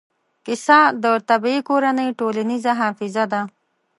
[0.45, 3.41] کیسه د طبعي کورنۍ ټولنیزه حافظه ده.